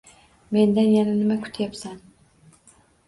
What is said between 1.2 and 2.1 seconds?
kutyabsan